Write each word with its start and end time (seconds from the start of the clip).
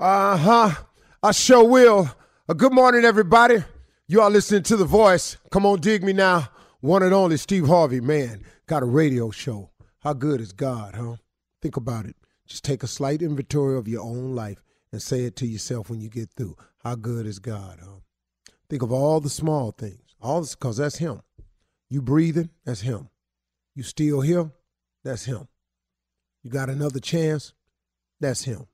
Uh 0.00 0.34
huh. 0.34 0.70
I 1.22 1.32
sure 1.32 1.62
will. 1.62 2.10
Uh, 2.48 2.54
good 2.54 2.72
morning, 2.72 3.04
everybody. 3.04 3.62
You 4.08 4.22
are 4.22 4.30
listening 4.30 4.62
to 4.62 4.76
The 4.78 4.86
Voice. 4.86 5.36
Come 5.50 5.66
on, 5.66 5.80
dig 5.80 6.02
me 6.02 6.14
now. 6.14 6.48
One 6.80 7.02
and 7.02 7.12
only 7.12 7.36
Steve 7.36 7.66
Harvey, 7.66 8.00
man, 8.00 8.42
got 8.66 8.82
a 8.82 8.86
radio 8.86 9.30
show. 9.30 9.68
How 9.98 10.14
good 10.14 10.40
is 10.40 10.52
God, 10.52 10.94
huh? 10.94 11.16
Think 11.60 11.76
about 11.76 12.06
it. 12.06 12.16
Just 12.46 12.64
take 12.64 12.82
a 12.82 12.86
slight 12.86 13.20
inventory 13.20 13.76
of 13.76 13.88
your 13.88 14.02
own 14.02 14.34
life 14.34 14.62
and 14.90 15.02
say 15.02 15.24
it 15.24 15.36
to 15.36 15.46
yourself 15.46 15.90
when 15.90 16.00
you 16.00 16.08
get 16.08 16.30
through. 16.30 16.56
How 16.82 16.94
good 16.94 17.26
is 17.26 17.38
God, 17.38 17.80
huh? 17.84 18.00
Think 18.70 18.80
of 18.80 18.90
all 18.90 19.20
the 19.20 19.28
small 19.28 19.70
things. 19.70 20.16
All 20.22 20.40
this, 20.40 20.54
because 20.54 20.78
that's 20.78 20.96
Him. 20.96 21.20
You 21.90 22.00
breathing, 22.00 22.48
that's 22.64 22.80
Him. 22.80 23.10
You 23.74 23.82
still 23.82 24.22
here, 24.22 24.50
that's 25.04 25.26
Him. 25.26 25.46
You 26.42 26.48
got 26.48 26.70
another 26.70 27.00
chance, 27.00 27.52
that's 28.18 28.44
Him. 28.44 28.66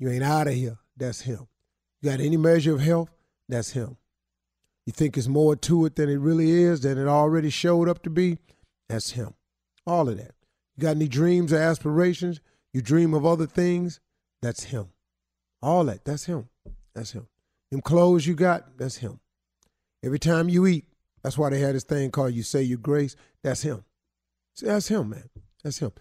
You 0.00 0.08
ain't 0.08 0.24
out 0.24 0.48
of 0.48 0.54
here. 0.54 0.78
That's 0.96 1.20
him. 1.20 1.46
You 2.00 2.10
got 2.10 2.20
any 2.20 2.38
measure 2.38 2.74
of 2.74 2.80
health? 2.80 3.10
That's 3.48 3.70
him. 3.70 3.98
You 4.86 4.94
think 4.94 5.16
it's 5.16 5.28
more 5.28 5.54
to 5.54 5.84
it 5.84 5.94
than 5.94 6.08
it 6.08 6.16
really 6.16 6.50
is, 6.50 6.80
than 6.80 6.96
it 6.96 7.06
already 7.06 7.50
showed 7.50 7.88
up 7.88 8.02
to 8.04 8.10
be? 8.10 8.38
That's 8.88 9.10
him. 9.10 9.34
All 9.86 10.08
of 10.08 10.16
that. 10.16 10.34
You 10.76 10.82
got 10.82 10.96
any 10.96 11.06
dreams 11.06 11.52
or 11.52 11.58
aspirations? 11.58 12.40
You 12.72 12.80
dream 12.80 13.12
of 13.12 13.26
other 13.26 13.46
things? 13.46 14.00
That's 14.40 14.64
him. 14.64 14.88
All 15.60 15.84
that. 15.84 16.06
That's 16.06 16.24
him. 16.24 16.48
That's 16.94 17.12
him. 17.12 17.28
Them 17.70 17.82
clothes 17.82 18.26
you 18.26 18.34
got? 18.34 18.78
That's 18.78 18.96
him. 18.96 19.20
Every 20.02 20.18
time 20.18 20.48
you 20.48 20.66
eat, 20.66 20.86
that's 21.22 21.36
why 21.36 21.50
they 21.50 21.60
had 21.60 21.74
this 21.74 21.84
thing 21.84 22.10
called 22.10 22.32
you 22.32 22.42
say 22.42 22.62
your 22.62 22.78
grace. 22.78 23.16
That's 23.44 23.60
him. 23.60 23.84
See, 24.54 24.64
that's 24.64 24.88
him, 24.88 25.10
man. 25.10 25.28
That's 25.62 25.78
him. 25.78 25.92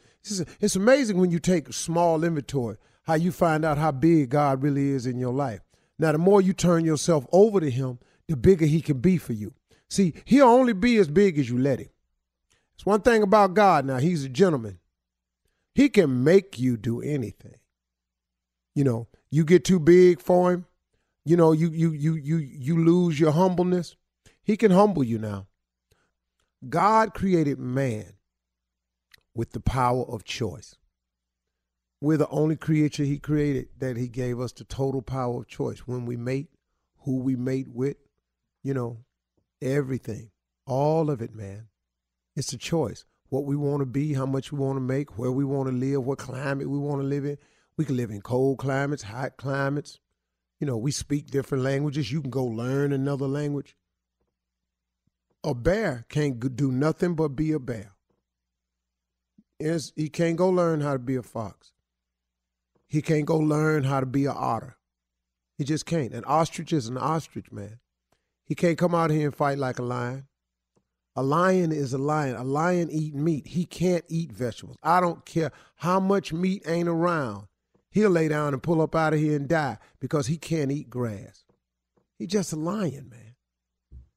It's 0.62 0.76
amazing 0.78 1.18
when 1.18 1.32
you 1.32 1.40
take 1.40 1.74
small 1.74 2.24
inventory 2.24 2.78
how 3.10 3.16
you 3.16 3.32
find 3.32 3.66
out 3.66 3.80
how 3.80 3.92
big 3.92 4.30
God 4.30 4.62
really 4.62 4.90
is 4.90 5.08
in 5.08 5.18
your 5.18 5.34
life. 5.34 5.62
Now, 5.98 6.12
the 6.12 6.20
more 6.20 6.42
you 6.42 6.54
turn 6.54 6.86
yourself 6.86 7.26
over 7.32 7.60
to 7.60 7.72
Him, 7.72 7.98
the 8.28 8.38
bigger 8.38 8.68
He 8.68 8.82
can 8.82 9.00
be 9.00 9.18
for 9.18 9.34
you. 9.34 9.56
See, 9.90 10.14
He'll 10.26 10.46
only 10.46 10.74
be 10.74 10.98
as 10.98 11.08
big 11.08 11.40
as 11.40 11.50
you 11.50 11.58
let 11.58 11.80
Him. 11.80 11.90
It's 12.76 12.86
one 12.86 13.02
thing 13.02 13.24
about 13.24 13.56
God 13.56 13.84
now, 13.84 13.98
He's 13.98 14.26
a 14.26 14.30
gentleman. 14.30 14.78
He 15.74 15.90
can 15.90 16.24
make 16.24 16.60
you 16.60 16.78
do 16.78 17.02
anything. 17.02 17.56
You 18.76 18.84
know, 18.84 19.08
you 19.32 19.44
get 19.44 19.66
too 19.66 19.80
big 19.80 20.22
for 20.22 20.52
Him, 20.52 20.68
you 21.26 21.36
know, 21.36 21.52
you 21.52 21.70
you 21.72 21.92
you 21.92 22.14
you 22.14 22.38
you 22.38 22.78
lose 22.78 23.20
your 23.20 23.32
humbleness. 23.32 23.96
He 24.44 24.56
can 24.56 24.70
humble 24.70 25.04
you 25.04 25.18
now. 25.18 25.48
God 26.70 27.16
created 27.16 27.58
man 27.58 28.14
with 29.34 29.54
the 29.54 29.62
power 29.62 30.04
of 30.04 30.24
choice. 30.24 30.76
We're 32.02 32.18
the 32.18 32.30
only 32.30 32.56
creature 32.56 33.04
he 33.04 33.20
created 33.20 33.70
that 33.80 33.98
he 33.98 34.08
gave 34.08 34.40
us 34.40 34.54
the 34.54 34.64
total 34.64 35.02
power 35.02 35.40
of 35.40 35.48
choice. 35.48 35.80
When 35.80 36.06
we 36.06 36.16
mate, 36.16 36.48
who 37.00 37.20
we 37.20 37.36
mate 37.36 37.68
with, 37.68 37.98
you 38.64 38.74
know, 38.74 39.00
everything. 39.62 40.32
All 40.66 41.10
of 41.10 41.22
it, 41.22 41.36
man. 41.36 41.68
It's 42.36 42.54
a 42.54 42.58
choice. 42.58 43.04
What 43.28 43.46
we 43.46 43.56
want 43.56 43.82
to 43.82 43.86
be, 43.86 44.14
how 44.14 44.26
much 44.26 44.52
we 44.52 44.60
want 44.60 44.78
to 44.78 44.82
make, 44.82 45.18
where 45.18 45.32
we 45.32 45.44
want 45.44 45.70
to 45.70 45.76
live, 45.76 46.04
what 46.04 46.20
climate 46.20 46.70
we 46.70 46.78
want 46.78 47.02
to 47.02 47.08
live 47.08 47.26
in. 47.26 47.38
We 47.76 47.86
can 47.86 47.98
live 47.98 48.12
in 48.12 48.22
cold 48.22 48.60
climates, 48.60 49.04
hot 49.04 49.38
climates. 49.38 50.00
You 50.60 50.68
know, 50.68 50.78
we 50.78 50.92
speak 50.92 51.28
different 51.28 51.64
languages. 51.64 52.12
You 52.12 52.22
can 52.22 52.30
go 52.30 52.46
learn 52.46 52.94
another 52.94 53.28
language. 53.28 53.76
A 55.44 55.54
bear 55.54 56.06
can't 56.10 56.40
do 56.56 56.72
nothing 56.72 57.16
but 57.16 57.30
be 57.30 57.52
a 57.52 57.60
bear. 57.60 57.94
he 59.60 60.10
can't 60.10 60.38
go 60.38 60.50
learn 60.50 60.82
how 60.82 60.94
to 60.94 61.00
be 61.00 61.16
a 61.16 61.24
fox. 61.24 61.72
He 62.90 63.02
can't 63.02 63.26
go 63.26 63.38
learn 63.38 63.84
how 63.84 64.00
to 64.00 64.06
be 64.06 64.26
an 64.26 64.36
otter. 64.36 64.76
He 65.58 65.64
just 65.64 65.86
can't. 65.86 66.14
An 66.14 66.26
ostrich 66.26 66.74
is 66.74 66.88
an 66.88 66.98
ostrich, 66.98 67.52
man. 67.52 67.80
He 68.46 68.56
can't 68.56 68.78
come 68.78 68.96
out 68.96 69.12
here 69.12 69.28
and 69.28 69.36
fight 69.36 69.60
like 69.60 69.78
a 69.78 69.84
lion. 69.84 70.28
A 71.16 71.22
lion 71.22 71.72
is 71.72 71.94
a 71.94 71.98
lion. 71.98 72.36
A 72.36 72.44
lion 72.44 72.90
eat 72.90 73.14
meat. 73.14 73.46
He 73.48 73.66
can't 73.66 74.06
eat 74.08 74.32
vegetables. 74.32 74.78
I 74.82 75.00
don't 75.02 75.26
care 75.26 75.52
how 75.76 76.00
much 76.00 76.34
meat 76.34 76.64
ain't 76.66 76.88
around. 76.88 77.48
He'll 77.92 78.10
lay 78.10 78.28
down 78.28 78.54
and 78.54 78.64
pull 78.64 78.82
up 78.82 78.96
out 78.96 79.14
of 79.14 79.20
here 79.20 79.36
and 79.36 79.48
die 79.48 79.78
because 80.00 80.28
he 80.28 80.38
can't 80.38 80.72
eat 80.72 80.90
grass. 80.90 81.44
He's 82.18 82.30
just 82.30 82.54
a 82.54 82.56
lion, 82.56 83.10
man. 83.10 83.36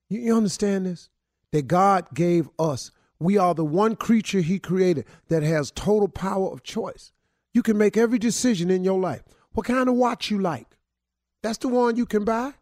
You, 0.08 0.20
you 0.20 0.36
understand 0.36 0.86
this? 0.86 1.08
That 1.50 1.66
God 1.66 2.06
gave 2.14 2.48
us. 2.58 2.90
We 3.18 3.36
are 3.36 3.54
the 3.54 3.64
one 3.64 3.96
creature 3.96 4.40
he 4.40 4.58
created 4.58 5.04
that 5.28 5.42
has 5.42 5.70
total 5.70 6.08
power 6.08 6.50
of 6.50 6.62
choice. 6.62 7.12
You 7.54 7.62
can 7.62 7.76
make 7.78 7.96
every 7.96 8.18
decision 8.18 8.70
in 8.70 8.84
your 8.84 8.98
life. 8.98 9.22
What 9.52 9.66
kind 9.66 9.88
of 9.88 9.94
watch 9.94 10.30
you 10.30 10.38
like? 10.38 10.78
That's 11.42 11.58
the 11.58 11.68
one 11.68 11.96
you 11.96 12.06
can 12.06 12.24
buy. 12.24 12.54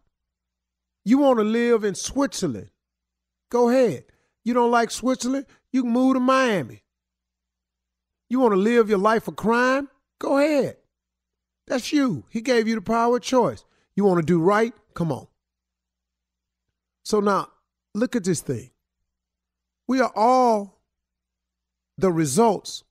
You 1.04 1.19
want 1.19 1.38
to 1.38 1.44
live 1.44 1.84
in 1.84 1.94
Switzerland? 1.94 2.70
Go 3.50 3.69
ahead. 3.69 4.04
You 4.44 4.54
don't 4.54 4.70
like 4.70 4.90
Switzerland? 4.90 5.46
You 5.72 5.82
can 5.82 5.92
move 5.92 6.14
to 6.14 6.20
Miami. 6.20 6.82
You 8.28 8.40
want 8.40 8.52
to 8.52 8.58
live 8.60 8.88
your 8.88 8.98
life 8.98 9.28
of 9.28 9.37
crime? 9.37 9.88
Go 10.19 10.38
ahead. 10.38 10.76
That's 11.66 11.93
you. 11.93 12.25
He 12.31 12.40
gave 12.40 12.66
you 12.66 12.75
the 12.75 12.81
power 12.81 13.16
of 13.16 13.22
choice. 13.22 13.64
You 13.94 14.04
want 14.04 14.20
to 14.20 14.26
do 14.26 14.40
right? 14.40 14.72
Come 14.94 15.12
on. 15.12 15.26
So 17.04 17.20
now, 17.20 17.48
look 17.94 18.16
at 18.16 18.25
this 18.25 18.40
thing. 18.40 18.70
We 19.86 20.00
are 20.00 20.12
all 20.14 20.81
the 21.98 22.10
results 22.10 22.84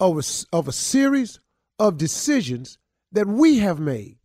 of 0.00 0.18
a, 0.18 0.56
of 0.56 0.68
a 0.68 0.72
series 0.72 1.40
of 1.78 1.98
decisions 1.98 2.78
that 3.12 3.26
we 3.26 3.58
have 3.58 3.78
made. 3.78 4.18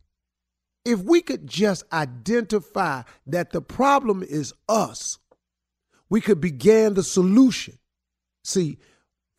If 0.84 1.00
we 1.00 1.22
could 1.22 1.46
just 1.46 1.84
identify 1.92 3.02
that 3.26 3.52
the 3.52 3.62
problem 3.62 4.22
is 4.22 4.52
us, 4.68 5.18
we 6.10 6.20
could 6.20 6.40
begin 6.40 6.94
the 6.94 7.02
solution. 7.02 7.78
See, 8.44 8.78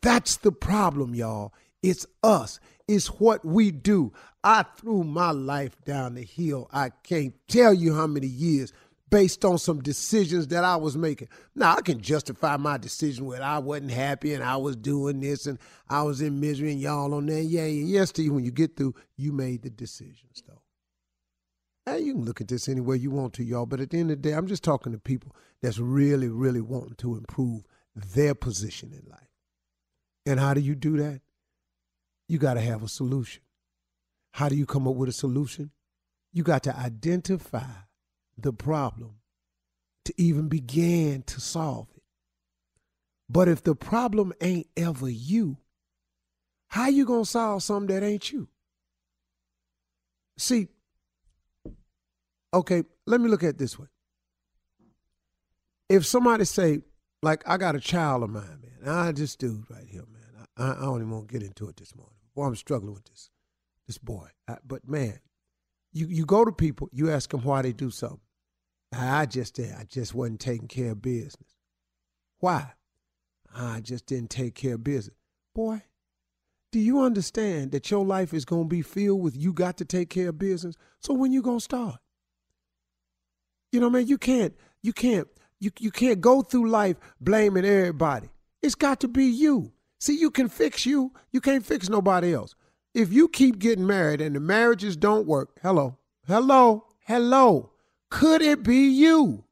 that's 0.00 0.38
the 0.38 0.52
problem, 0.52 1.14
y'all. 1.14 1.52
It's 1.82 2.06
us. 2.22 2.60
It's 2.88 3.06
what 3.06 3.44
we 3.44 3.70
do. 3.70 4.12
I 4.42 4.64
threw 4.76 5.04
my 5.04 5.30
life 5.30 5.76
down 5.84 6.14
the 6.14 6.24
hill. 6.24 6.68
I 6.72 6.90
can't 7.02 7.34
tell 7.48 7.72
you 7.72 7.94
how 7.94 8.06
many 8.06 8.26
years 8.26 8.72
based 9.14 9.44
on 9.44 9.56
some 9.56 9.80
decisions 9.80 10.48
that 10.48 10.64
I 10.64 10.74
was 10.74 10.96
making. 10.96 11.28
Now 11.54 11.76
I 11.76 11.82
can 11.82 12.00
justify 12.00 12.56
my 12.56 12.78
decision 12.78 13.26
when 13.26 13.42
I 13.42 13.60
wasn't 13.60 13.92
happy 13.92 14.34
and 14.34 14.42
I 14.42 14.56
was 14.56 14.74
doing 14.74 15.20
this 15.20 15.46
and 15.46 15.56
I 15.88 16.02
was 16.02 16.20
in 16.20 16.40
misery 16.40 16.72
and 16.72 16.80
y'all 16.80 17.14
on 17.14 17.26
there. 17.26 17.40
Yeah, 17.40 17.66
yeah, 17.66 17.98
yes, 17.98 18.08
Steve. 18.08 18.32
When 18.32 18.44
you 18.44 18.50
get 18.50 18.76
through, 18.76 18.96
you 19.16 19.30
made 19.30 19.62
the 19.62 19.70
decisions 19.70 20.42
though. 20.48 20.62
Hey, 21.86 22.00
you 22.00 22.14
can 22.14 22.24
look 22.24 22.40
at 22.40 22.48
this 22.48 22.68
any 22.68 22.80
way 22.80 22.96
you 22.96 23.12
want 23.12 23.34
to, 23.34 23.44
y'all. 23.44 23.66
But 23.66 23.78
at 23.78 23.90
the 23.90 24.00
end 24.00 24.10
of 24.10 24.20
the 24.20 24.30
day, 24.30 24.34
I'm 24.34 24.48
just 24.48 24.64
talking 24.64 24.90
to 24.90 24.98
people 24.98 25.36
that's 25.62 25.78
really, 25.78 26.28
really 26.28 26.60
wanting 26.60 26.96
to 26.96 27.16
improve 27.16 27.62
their 27.94 28.34
position 28.34 28.92
in 28.92 29.08
life. 29.08 29.30
And 30.26 30.40
how 30.40 30.54
do 30.54 30.60
you 30.60 30.74
do 30.74 30.96
that? 30.96 31.20
You 32.26 32.38
got 32.38 32.54
to 32.54 32.60
have 32.60 32.82
a 32.82 32.88
solution. 32.88 33.42
How 34.32 34.48
do 34.48 34.56
you 34.56 34.66
come 34.66 34.88
up 34.88 34.96
with 34.96 35.08
a 35.08 35.12
solution? 35.12 35.70
You 36.32 36.42
got 36.42 36.64
to 36.64 36.76
identify 36.76 37.62
the 38.38 38.52
problem 38.52 39.16
to 40.04 40.14
even 40.16 40.48
begin 40.48 41.22
to 41.22 41.40
solve 41.40 41.88
it. 41.96 42.02
But 43.28 43.48
if 43.48 43.62
the 43.62 43.74
problem 43.74 44.32
ain't 44.40 44.68
ever 44.76 45.08
you, 45.08 45.56
how 46.68 46.88
you 46.88 47.06
going 47.06 47.24
to 47.24 47.30
solve 47.30 47.62
something 47.62 47.94
that 47.94 48.04
ain't 48.04 48.30
you? 48.32 48.48
See, 50.36 50.68
okay, 52.52 52.82
let 53.06 53.20
me 53.20 53.28
look 53.28 53.44
at 53.44 53.58
this 53.58 53.78
way. 53.78 53.86
If 55.88 56.04
somebody 56.04 56.44
say, 56.44 56.80
like, 57.22 57.42
I 57.46 57.56
got 57.56 57.76
a 57.76 57.80
child 57.80 58.22
of 58.24 58.30
mine, 58.30 58.60
man, 58.62 58.94
I 58.94 59.12
just 59.12 59.38
do 59.38 59.64
right 59.70 59.86
here, 59.88 60.04
man. 60.12 60.46
I, 60.56 60.72
I 60.72 60.84
don't 60.84 60.96
even 61.00 61.10
want 61.10 61.28
to 61.28 61.32
get 61.32 61.46
into 61.46 61.68
it 61.68 61.76
this 61.76 61.94
morning. 61.94 62.14
Boy, 62.34 62.44
I'm 62.46 62.56
struggling 62.56 62.94
with 62.94 63.04
this, 63.04 63.30
this 63.86 63.98
boy. 63.98 64.28
I, 64.48 64.56
but 64.66 64.88
man, 64.88 65.20
you 65.92 66.08
you 66.08 66.26
go 66.26 66.44
to 66.44 66.52
people, 66.52 66.88
you 66.92 67.10
ask 67.10 67.30
them 67.30 67.42
why 67.44 67.62
they 67.62 67.72
do 67.72 67.90
something. 67.90 68.18
I 68.96 69.26
just 69.26 69.54
did. 69.54 69.72
I 69.72 69.84
just 69.84 70.14
wasn't 70.14 70.40
taking 70.40 70.68
care 70.68 70.92
of 70.92 71.02
business. 71.02 71.54
Why? 72.38 72.72
I 73.54 73.80
just 73.80 74.06
didn't 74.06 74.30
take 74.30 74.54
care 74.54 74.74
of 74.74 74.84
business. 74.84 75.16
Boy, 75.54 75.82
do 76.72 76.80
you 76.80 77.02
understand 77.02 77.72
that 77.72 77.90
your 77.90 78.04
life 78.04 78.34
is 78.34 78.44
going 78.44 78.64
to 78.64 78.68
be 78.68 78.82
filled 78.82 79.22
with 79.22 79.36
you 79.36 79.52
got 79.52 79.76
to 79.78 79.84
take 79.84 80.10
care 80.10 80.30
of 80.30 80.38
business? 80.38 80.74
So 81.00 81.14
when 81.14 81.32
you 81.32 81.42
going 81.42 81.58
to 81.58 81.64
start? 81.64 81.96
You 83.72 83.80
know, 83.80 83.90
man, 83.90 84.06
you 84.06 84.18
can't, 84.18 84.54
you 84.82 84.92
can't, 84.92 85.28
you, 85.60 85.70
you 85.78 85.90
can't 85.90 86.20
go 86.20 86.42
through 86.42 86.68
life 86.68 86.96
blaming 87.20 87.64
everybody. 87.64 88.28
It's 88.62 88.74
got 88.74 89.00
to 89.00 89.08
be 89.08 89.24
you. 89.24 89.72
See, 90.00 90.18
you 90.18 90.30
can 90.30 90.48
fix 90.48 90.84
you. 90.84 91.12
You 91.32 91.40
can't 91.40 91.64
fix 91.64 91.88
nobody 91.88 92.34
else. 92.34 92.54
If 92.92 93.12
you 93.12 93.28
keep 93.28 93.58
getting 93.58 93.86
married 93.86 94.20
and 94.20 94.36
the 94.36 94.40
marriages 94.40 94.96
don't 94.96 95.26
work, 95.26 95.58
hello, 95.62 95.98
hello, 96.26 96.86
hello, 97.06 97.70
could 98.10 98.42
it 98.42 98.62
be 98.62 98.88
you? 98.88 99.44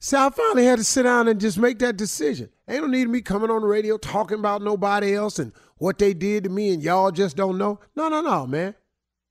See, 0.00 0.16
I 0.16 0.30
finally 0.30 0.64
had 0.64 0.78
to 0.78 0.84
sit 0.84 1.04
down 1.04 1.28
and 1.28 1.40
just 1.40 1.58
make 1.58 1.78
that 1.78 1.96
decision. 1.96 2.50
Ain't 2.68 2.82
no 2.82 2.88
need 2.88 3.08
me 3.08 3.20
coming 3.20 3.50
on 3.50 3.60
the 3.62 3.68
radio 3.68 3.96
talking 3.96 4.38
about 4.38 4.60
nobody 4.60 5.14
else 5.14 5.38
and 5.38 5.52
what 5.76 5.98
they 5.98 6.12
did 6.12 6.44
to 6.44 6.50
me 6.50 6.72
and 6.72 6.82
y'all 6.82 7.12
just 7.12 7.36
don't 7.36 7.56
know. 7.56 7.78
No, 7.94 8.08
no, 8.08 8.20
no, 8.20 8.46
man. 8.46 8.74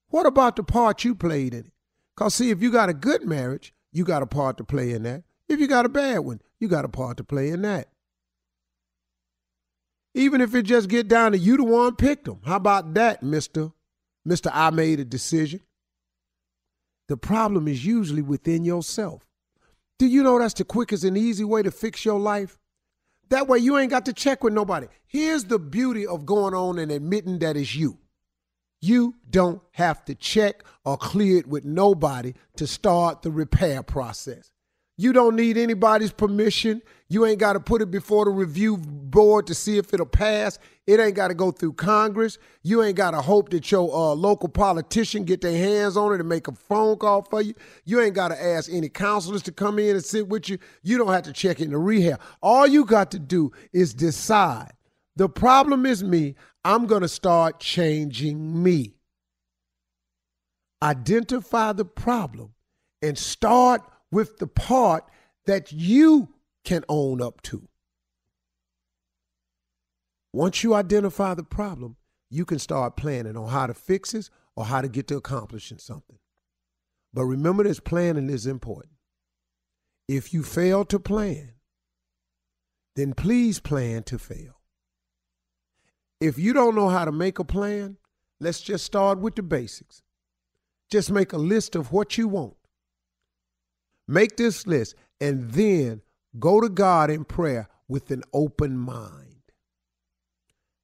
What 0.07 0.25
about 0.25 0.56
the 0.56 0.63
part 0.63 1.03
you 1.03 1.13
played 1.13 1.53
in 1.53 1.62
it? 1.62 1.71
Because, 2.15 2.36
see, 2.36 2.51
if 2.51 2.62
you 2.62 2.71
got 2.71 2.89
a 2.89 2.94
good 2.94 3.25
marriage, 3.25 3.74
you 3.92 4.06
got 4.06 4.21
a 4.21 4.27
part 4.27 4.57
to 4.57 4.63
play 4.63 4.92
in 4.92 5.04
that. 5.04 5.24
If 5.50 5.59
you 5.59 5.68
got 5.68 5.86
a 5.86 5.89
bad 5.89 6.19
one, 6.19 6.42
you 6.59 6.69
got 6.69 6.86
a 6.86 6.89
part 6.89 7.18
to 7.18 7.24
play 7.24 7.50
in 7.50 7.62
that. 7.63 7.89
Even 10.13 10.39
if 10.39 10.56
it 10.56 10.63
just 10.63 10.89
get 10.89 11.07
down 11.07 11.31
to 11.33 11.38
you 11.38 11.57
the 11.57 11.63
one 11.63 11.95
picked 11.95 12.25
them. 12.25 12.39
How 12.45 12.56
about 12.56 12.94
that, 12.94 13.24
mister? 13.24 13.71
Mister, 14.24 14.50
I 14.54 14.69
made 14.69 15.00
a 15.00 15.06
decision. 15.06 15.62
The 17.07 17.18
problem 17.18 17.68
is 17.68 17.86
usually 17.86 18.21
within 18.21 18.63
yourself. 18.63 19.25
Do 20.00 20.07
you 20.07 20.24
know 20.24 20.39
that's 20.39 20.53
the 20.53 20.63
quickest 20.63 21.03
and 21.03 21.18
easy 21.18 21.44
way 21.44 21.62
to 21.62 21.71
fix 21.71 22.06
your 22.06 22.19
life? 22.19 22.57
That 23.30 23.48
way 23.48 23.59
you 23.59 23.77
ain't 23.77 23.92
got 23.92 24.06
to 24.06 24.13
check 24.13 24.44
with 24.44 24.53
nobody. 24.53 24.88
Here's 25.06 25.45
the 25.45 25.59
beauty 25.59 26.06
of 26.06 26.25
going 26.25 26.53
on 26.53 26.80
and 26.80 26.92
admitting 26.92 27.39
that 27.39 27.56
it's 27.56 27.75
you. 27.75 27.98
You 28.81 29.15
don't 29.30 29.62
have 29.71 30.03
to 30.06 30.15
check 30.15 30.63
or 30.83 30.98
clear 30.98 31.38
it 31.38 31.48
with 31.48 31.63
nobody 31.63 32.33
to 32.57 32.65
start 32.65 33.21
the 33.21 33.31
repair 33.31 33.83
process. 33.83 34.51
You 35.01 35.13
don't 35.13 35.36
need 35.36 35.57
anybody's 35.57 36.12
permission. 36.12 36.83
You 37.09 37.25
ain't 37.25 37.39
got 37.39 37.53
to 37.53 37.59
put 37.59 37.81
it 37.81 37.89
before 37.89 38.25
the 38.25 38.30
review 38.30 38.77
board 38.77 39.48
to 39.48 39.56
see 39.56 39.80
if 39.80 39.92
it'll 39.95 40.06
pass. 40.06 40.59
It 40.86 41.00
ain't 41.00 41.15
got 41.15 41.30
to 41.30 41.33
go 41.33 41.50
through 41.50 41.74
Congress. 41.74 42.38
You 42.62 42.83
ain't 42.83 42.98
got 42.98 43.12
to 43.12 43.21
hope 43.21 43.50
that 43.50 43.71
your 43.71 43.92
uh, 43.92 44.13
local 44.13 44.48
politician 44.48 45.24
get 45.24 45.42
their 45.42 45.57
hands 45.57 45.98
on 45.98 46.13
it 46.13 46.19
and 46.19 46.30
make 46.30 46.48
a 46.48 46.51
phone 46.51 46.98
call 46.98 47.24
for 47.24 47.42
you. 47.42 47.56
You 47.83 48.00
ain't 48.00 48.13
got 48.13 48.27
to 48.27 48.39
ask 48.39 48.71
any 48.71 48.89
counselors 48.89 49.42
to 49.44 49.51
come 49.51 49.80
in 49.80 49.95
and 49.95 50.06
sit 50.06 50.27
with 50.27 50.50
you. 50.50 50.59
You 50.83 51.00
don't 51.00 51.12
have 51.12 51.24
to 51.24 51.33
check 51.33 51.59
into 51.59 51.80
rehab. 51.80 52.21
All 52.39 52.68
you 52.68 52.86
got 52.86 53.09
to 53.09 53.19
do 53.19 53.51
is 53.74 53.95
decide. 53.95 54.74
The 55.15 55.27
problem 55.27 55.88
is 55.88 56.04
me. 56.04 56.36
I'm 56.63 56.86
going 56.86 57.01
to 57.01 57.07
start 57.07 57.59
changing 57.59 58.62
me. 58.62 58.94
Identify 60.83 61.73
the 61.73 61.85
problem 61.85 62.54
and 63.02 63.18
start 63.18 63.81
with 64.11 64.37
the 64.37 64.47
part 64.47 65.06
that 65.45 65.71
you 65.71 66.30
can 66.63 66.83
own 66.89 67.21
up 67.21 67.41
to. 67.44 67.68
Once 70.33 70.63
you 70.63 70.73
identify 70.73 71.33
the 71.33 71.44
problem, 71.44 71.97
you 72.30 72.45
can 72.45 72.59
start 72.59 72.95
planning 72.95 73.35
on 73.35 73.49
how 73.49 73.68
to 73.68 73.73
fix 73.73 74.13
it 74.13 74.30
or 74.56 74.65
how 74.65 74.81
to 74.81 74.87
get 74.87 75.07
to 75.07 75.18
accomplishing 75.18 75.77
something. 75.77 76.19
But 77.13 77.25
remember 77.25 77.63
this 77.63 77.80
planning 77.80 78.30
is 78.30 78.47
important. 78.47 78.94
If 80.07 80.33
you 80.33 80.44
fail 80.44 80.85
to 80.85 80.99
plan, 80.99 81.53
then 82.95 83.13
please 83.13 83.59
plan 83.59 84.03
to 84.03 84.18
fail. 84.18 84.61
If 86.19 86.37
you 86.37 86.53
don't 86.53 86.75
know 86.75 86.89
how 86.89 87.06
to 87.06 87.11
make 87.11 87.39
a 87.39 87.44
plan, 87.44 87.97
let's 88.39 88.61
just 88.61 88.85
start 88.85 89.19
with 89.19 89.35
the 89.35 89.44
basics. 89.44 90.03
Just 90.89 91.11
make 91.11 91.33
a 91.33 91.37
list 91.37 91.75
of 91.75 91.91
what 91.91 92.18
you 92.18 92.27
want. 92.27 92.56
Make 94.08 94.38
this 94.38 94.68
list 94.68 94.96
and 95.20 95.52
then 95.52 96.02
Go 96.40 96.62
to 96.62 96.70
God 96.70 97.10
in 97.10 97.26
prayer 97.26 97.68
with 97.88 98.12
an 98.12 98.24
open 98.34 98.78
mind. 98.78 99.28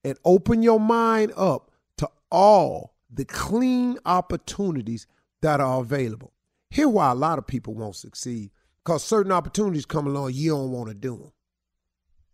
And 0.03 0.17
open 0.23 0.61
your 0.61 0.79
mind 0.79 1.33
up 1.35 1.71
to 1.97 2.09
all 2.31 2.95
the 3.11 3.25
clean 3.25 3.97
opportunities 4.05 5.07
that 5.41 5.59
are 5.59 5.81
available. 5.81 6.33
Here 6.69 6.89
why 6.89 7.11
a 7.11 7.15
lot 7.15 7.39
of 7.39 7.47
people 7.47 7.73
won't 7.73 7.95
succeed. 7.95 8.51
Because 8.83 9.03
certain 9.03 9.31
opportunities 9.31 9.85
come 9.85 10.07
along, 10.07 10.31
you 10.33 10.51
don't 10.51 10.71
want 10.71 10.89
to 10.89 10.93
do 10.93 11.17
them. 11.17 11.31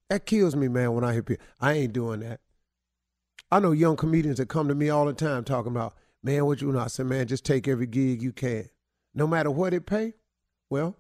That 0.10 0.26
kills 0.26 0.56
me, 0.56 0.68
man, 0.68 0.94
when 0.94 1.04
I 1.04 1.14
hear 1.14 1.24
people. 1.24 1.46
I 1.60 1.74
ain't 1.74 1.94
doing 1.94 2.20
that. 2.20 2.42
I 3.52 3.60
know 3.60 3.72
young 3.72 3.96
comedians 3.96 4.38
that 4.38 4.50
come 4.50 4.68
to 4.68 4.76
me 4.76 4.90
all 4.90 5.06
the 5.06 5.14
time 5.14 5.44
talking 5.44 5.72
about, 5.72 5.96
man, 6.24 6.46
what 6.46 6.62
you 6.62 6.72
know? 6.72 6.80
I 6.80 6.88
said, 6.88 7.06
man, 7.08 7.28
just 7.28 7.46
take 7.46 7.68
every 7.68 7.88
gig 7.88 8.22
you 8.22 8.32
can. 8.32 8.70
No 9.16 9.28
matter 9.28 9.50
what 9.50 9.74
it 9.74 9.86
pay. 9.86 10.14
Well, 10.74 10.96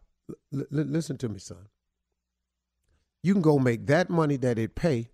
l- 0.54 0.66
listen 0.72 1.18
to 1.18 1.28
me, 1.28 1.40
son. 1.40 1.66
You 3.24 3.34
can 3.34 3.42
go 3.42 3.58
make 3.58 3.88
that 3.88 4.08
money 4.08 4.38
that 4.38 4.60
it 4.60 4.76
pay, 4.76 5.10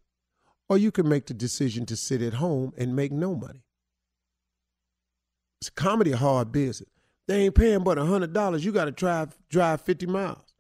or 0.68 0.78
you 0.78 0.92
can 0.92 1.08
make 1.08 1.28
the 1.28 1.34
decision 1.34 1.86
to 1.86 1.96
sit 1.96 2.22
at 2.22 2.34
home 2.34 2.74
and 2.78 2.94
make 2.94 3.14
no 3.14 3.36
money. 3.36 3.64
It's 5.62 5.70
a 5.70 5.72
comedy 5.72 6.12
hard 6.12 6.52
business. 6.52 6.90
They 7.26 7.46
ain't 7.46 7.56
paying 7.56 7.86
but 7.86 7.98
hundred 7.98 8.34
dollars. 8.34 8.66
You 8.66 8.74
got 8.74 8.86
to 8.86 8.92
drive 8.92 9.38
drive 9.50 9.80
fifty 9.80 10.06
miles. 10.06 10.54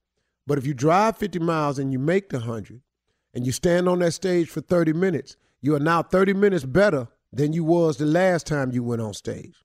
But 0.47 0.57
if 0.57 0.65
you 0.65 0.73
drive 0.73 1.17
fifty 1.17 1.39
miles 1.39 1.77
and 1.77 1.91
you 1.91 1.99
make 1.99 2.29
the 2.29 2.39
hundred, 2.39 2.79
and 3.33 3.45
you 3.45 3.51
stand 3.51 3.89
on 3.89 3.99
that 3.99 4.13
stage 4.13 4.47
for 4.47 4.61
thirty 4.61 4.93
minutes, 4.93 5.35
You 5.59 5.75
are 5.75 5.79
now 5.79 6.03
30 6.03 6.35
minutes 6.35 6.63
better 6.63 7.09
than 7.33 7.51
you 7.51 7.65
was 7.65 7.97
the 7.97 8.05
last 8.05 8.47
time 8.47 8.71
you 8.71 8.81
went 8.81 9.01
on 9.01 9.13
stage. 9.13 9.55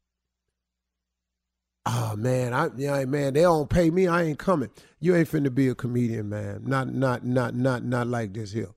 Oh 1.86 2.16
man, 2.16 2.54
I 2.54 2.68
yeah, 2.76 3.04
man, 3.04 3.34
they 3.34 3.42
don't 3.42 3.68
pay 3.68 3.90
me. 3.90 4.06
I 4.06 4.22
ain't 4.22 4.38
coming. 4.38 4.70
You 5.00 5.14
ain't 5.14 5.28
finna 5.30 5.54
be 5.54 5.68
a 5.68 5.74
comedian, 5.74 6.30
man. 6.30 6.62
Not 6.64 6.94
not 6.94 7.24
not 7.24 7.54
not 7.54 7.84
not 7.84 8.06
like 8.06 8.32
this 8.32 8.52
here. 8.52 8.70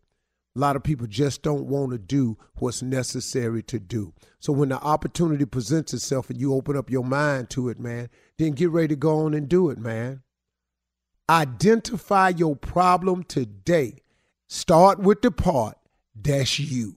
A 0.56 0.60
lot 0.60 0.76
of 0.76 0.84
people 0.84 1.06
just 1.06 1.44
don't 1.44 1.68
want 1.68 1.92
to 1.92 2.00
do 2.00 2.36
what's 2.56 2.82
necessary 2.82 3.62
to 3.64 3.80
do. 3.80 4.14
So 4.40 4.52
when 4.52 4.70
the 4.70 4.82
opportunity 4.82 5.46
presents 5.46 5.94
itself 5.94 6.32
and 6.32 6.42
you 6.42 6.54
open 6.54 6.76
up 6.76 6.90
your 6.90 7.04
mind 7.04 7.52
to 7.52 7.70
it, 7.70 7.80
man, 7.80 8.10
then 8.40 8.54
get 8.54 8.72
ready 8.72 8.90
to 8.90 8.96
go 8.96 9.20
on 9.20 9.36
and 9.36 9.48
do 9.48 9.70
it, 9.70 9.78
man. 9.78 10.24
Identify 11.30 12.30
your 12.30 12.56
problem 12.56 13.24
today. 13.24 14.02
Start 14.48 15.00
with 15.00 15.22
the 15.22 15.30
part 15.30 15.78
that's 16.16 16.58
you. 16.58 16.97